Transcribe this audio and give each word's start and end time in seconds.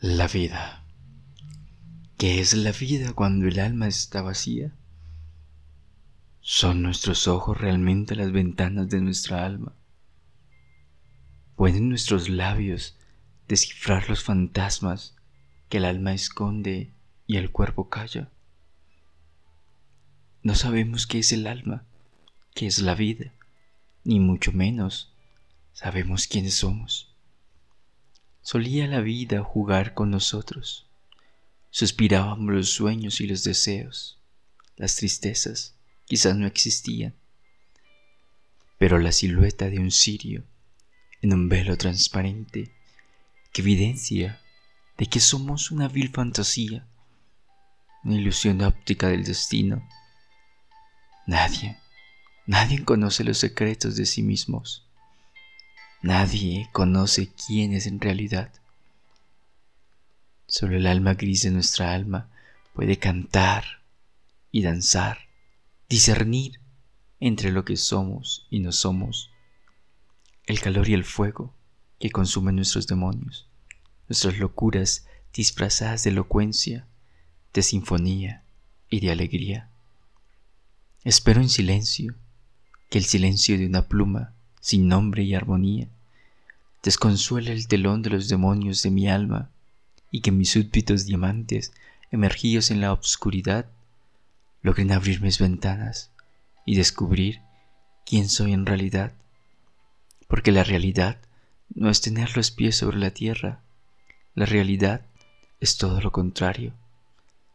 La 0.00 0.28
vida. 0.28 0.84
¿Qué 2.18 2.38
es 2.38 2.54
la 2.54 2.70
vida 2.70 3.14
cuando 3.14 3.48
el 3.48 3.58
alma 3.58 3.88
está 3.88 4.22
vacía? 4.22 4.72
¿Son 6.40 6.82
nuestros 6.82 7.26
ojos 7.26 7.60
realmente 7.60 8.14
las 8.14 8.30
ventanas 8.30 8.88
de 8.88 9.00
nuestra 9.00 9.44
alma? 9.44 9.74
¿Pueden 11.56 11.88
nuestros 11.88 12.28
labios 12.28 12.96
descifrar 13.48 14.08
los 14.08 14.22
fantasmas 14.22 15.16
que 15.68 15.78
el 15.78 15.84
alma 15.84 16.14
esconde 16.14 16.92
y 17.26 17.36
el 17.36 17.50
cuerpo 17.50 17.88
calla? 17.88 18.30
No 20.44 20.54
sabemos 20.54 21.08
qué 21.08 21.18
es 21.18 21.32
el 21.32 21.44
alma, 21.48 21.84
qué 22.54 22.68
es 22.68 22.78
la 22.78 22.94
vida, 22.94 23.32
ni 24.04 24.20
mucho 24.20 24.52
menos 24.52 25.12
sabemos 25.72 26.28
quiénes 26.28 26.54
somos. 26.54 27.07
Solía 28.50 28.86
la 28.86 29.02
vida 29.02 29.42
jugar 29.42 29.92
con 29.92 30.10
nosotros. 30.10 30.86
Suspirábamos 31.68 32.54
los 32.54 32.70
sueños 32.70 33.20
y 33.20 33.26
los 33.26 33.44
deseos. 33.44 34.22
Las 34.74 34.96
tristezas 34.96 35.76
quizás 36.06 36.34
no 36.34 36.46
existían. 36.46 37.14
Pero 38.78 39.00
la 39.00 39.12
silueta 39.12 39.68
de 39.68 39.78
un 39.78 39.90
cirio 39.90 40.44
en 41.20 41.34
un 41.34 41.50
velo 41.50 41.76
transparente 41.76 42.72
que 43.52 43.60
evidencia 43.60 44.40
de 44.96 45.04
que 45.04 45.20
somos 45.20 45.70
una 45.70 45.86
vil 45.86 46.08
fantasía, 46.08 46.88
una 48.02 48.14
ilusión 48.14 48.62
óptica 48.62 49.08
del 49.08 49.24
destino. 49.24 49.86
Nadie, 51.26 51.76
nadie 52.46 52.82
conoce 52.82 53.24
los 53.24 53.36
secretos 53.36 53.96
de 53.96 54.06
sí 54.06 54.22
mismos. 54.22 54.87
Nadie 56.02 56.68
conoce 56.72 57.28
quién 57.28 57.72
es 57.72 57.86
en 57.88 58.00
realidad. 58.00 58.52
Solo 60.46 60.76
el 60.76 60.86
alma 60.86 61.14
gris 61.14 61.42
de 61.42 61.50
nuestra 61.50 61.92
alma 61.92 62.30
puede 62.72 62.98
cantar 62.98 63.82
y 64.52 64.62
danzar, 64.62 65.18
discernir 65.88 66.60
entre 67.18 67.50
lo 67.50 67.64
que 67.64 67.76
somos 67.76 68.46
y 68.48 68.60
no 68.60 68.70
somos, 68.70 69.32
el 70.46 70.60
calor 70.60 70.88
y 70.88 70.94
el 70.94 71.04
fuego 71.04 71.52
que 71.98 72.10
consumen 72.10 72.54
nuestros 72.54 72.86
demonios, 72.86 73.48
nuestras 74.08 74.38
locuras 74.38 75.06
disfrazadas 75.34 76.04
de 76.04 76.10
elocuencia, 76.10 76.86
de 77.52 77.62
sinfonía 77.62 78.44
y 78.88 79.00
de 79.00 79.10
alegría. 79.10 79.68
Espero 81.02 81.40
en 81.40 81.48
silencio 81.48 82.14
que 82.88 82.98
el 82.98 83.04
silencio 83.04 83.58
de 83.58 83.66
una 83.66 83.88
pluma 83.88 84.34
sin 84.60 84.88
nombre 84.88 85.22
y 85.22 85.34
armonía, 85.34 85.88
desconsuela 86.82 87.50
el 87.50 87.68
telón 87.68 88.02
de 88.02 88.10
los 88.10 88.28
demonios 88.28 88.82
de 88.82 88.90
mi 88.90 89.08
alma 89.08 89.50
y 90.10 90.20
que 90.20 90.32
mis 90.32 90.50
súbditos 90.50 91.06
diamantes, 91.06 91.72
emergidos 92.10 92.70
en 92.70 92.80
la 92.80 92.92
obscuridad, 92.92 93.66
logren 94.62 94.92
abrir 94.92 95.20
mis 95.20 95.38
ventanas 95.38 96.10
y 96.64 96.76
descubrir 96.76 97.40
quién 98.04 98.28
soy 98.28 98.52
en 98.52 98.66
realidad, 98.66 99.12
porque 100.28 100.52
la 100.52 100.64
realidad 100.64 101.18
no 101.74 101.90
es 101.90 102.00
tener 102.00 102.36
los 102.36 102.50
pies 102.50 102.76
sobre 102.76 102.98
la 102.98 103.10
tierra, 103.10 103.60
la 104.34 104.46
realidad 104.46 105.02
es 105.60 105.76
todo 105.76 106.00
lo 106.00 106.12
contrario, 106.12 106.72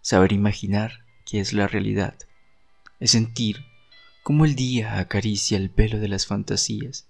saber 0.00 0.32
imaginar 0.32 1.04
qué 1.24 1.40
es 1.40 1.52
la 1.52 1.68
realidad, 1.68 2.16
es 3.00 3.12
sentir 3.12 3.64
como 4.22 4.44
el 4.44 4.54
día 4.54 4.98
acaricia 4.98 5.56
el 5.56 5.70
pelo 5.70 5.98
de 5.98 6.08
las 6.08 6.26
fantasías 6.26 7.06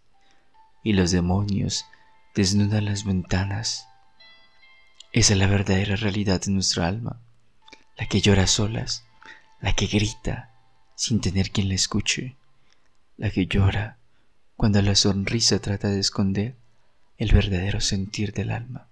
y 0.82 0.94
los 0.94 1.10
demonios 1.10 1.84
desnudan 2.34 2.86
las 2.86 3.04
ventanas. 3.04 3.88
Esa 5.12 5.34
es 5.34 5.38
la 5.38 5.46
verdadera 5.46 5.96
realidad 5.96 6.40
de 6.40 6.52
nuestra 6.52 6.86
alma, 6.88 7.20
la 7.98 8.06
que 8.06 8.20
llora 8.20 8.46
solas, 8.46 9.04
la 9.60 9.74
que 9.74 9.86
grita 9.86 10.50
sin 10.94 11.20
tener 11.20 11.50
quien 11.50 11.68
la 11.68 11.74
escuche, 11.74 12.36
la 13.16 13.30
que 13.30 13.46
llora 13.46 13.98
cuando 14.56 14.80
la 14.80 14.94
sonrisa 14.94 15.58
trata 15.60 15.88
de 15.88 16.00
esconder 16.00 16.56
el 17.18 17.32
verdadero 17.32 17.80
sentir 17.80 18.32
del 18.32 18.50
alma. 18.50 18.88